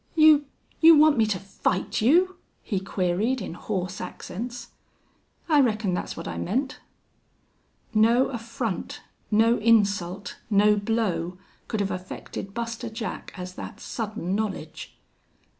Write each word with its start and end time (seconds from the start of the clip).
"You 0.15 0.45
you 0.79 0.97
want 0.97 1.15
me 1.19 1.27
to 1.27 1.37
fight 1.37 2.01
you?" 2.01 2.37
he 2.63 2.79
queried, 2.79 3.39
in 3.39 3.53
hoarse 3.53 4.01
accents. 4.01 4.69
"I 5.47 5.61
reckon 5.61 5.93
that's 5.93 6.17
what 6.17 6.27
I 6.27 6.39
meant." 6.39 6.79
No 7.93 8.29
affront, 8.29 9.01
no 9.29 9.59
insult, 9.59 10.37
no 10.49 10.75
blow 10.75 11.37
could 11.67 11.81
have 11.81 11.91
affected 11.91 12.51
Buster 12.55 12.89
Jack 12.89 13.31
as 13.37 13.53
that 13.53 13.79
sudden 13.79 14.33
knowledge. 14.33 14.97